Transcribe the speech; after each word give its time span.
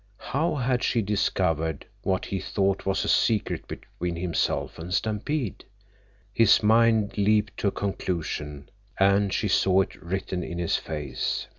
How 0.31 0.55
had 0.55 0.81
she 0.81 1.03
discovered 1.03 1.85
what 2.01 2.25
he 2.25 2.39
thought 2.39 2.87
was 2.87 3.05
a 3.05 3.07
secret 3.07 3.67
between 3.67 4.15
himself 4.15 4.79
and 4.79 4.91
Stampede? 4.91 5.63
His 6.33 6.63
mind 6.63 7.19
leaped 7.19 7.55
to 7.57 7.67
a 7.67 7.71
conclusion, 7.71 8.69
and 8.99 9.31
she 9.31 9.47
saw 9.47 9.81
it 9.81 10.01
written 10.01 10.43
in 10.43 10.57
his 10.57 10.75
face. 10.75 11.45